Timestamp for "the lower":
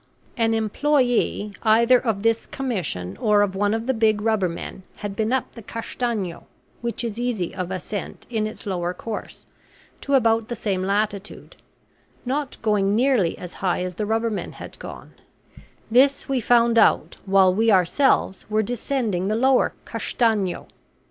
19.27-19.75